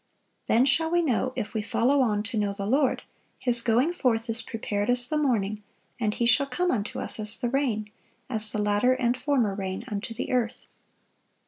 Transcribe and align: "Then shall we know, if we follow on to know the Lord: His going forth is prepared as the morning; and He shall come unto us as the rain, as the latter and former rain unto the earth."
"Then 0.47 0.65
shall 0.65 0.89
we 0.89 1.03
know, 1.03 1.31
if 1.35 1.53
we 1.53 1.61
follow 1.61 2.01
on 2.01 2.23
to 2.23 2.35
know 2.35 2.53
the 2.53 2.65
Lord: 2.65 3.03
His 3.37 3.61
going 3.61 3.93
forth 3.93 4.31
is 4.31 4.41
prepared 4.41 4.89
as 4.89 5.07
the 5.07 5.15
morning; 5.15 5.61
and 5.99 6.11
He 6.11 6.25
shall 6.25 6.47
come 6.47 6.71
unto 6.71 6.97
us 6.99 7.19
as 7.19 7.39
the 7.39 7.49
rain, 7.49 7.91
as 8.27 8.51
the 8.51 8.57
latter 8.59 8.93
and 8.93 9.15
former 9.15 9.53
rain 9.53 9.83
unto 9.89 10.15
the 10.15 10.31
earth." 10.31 10.65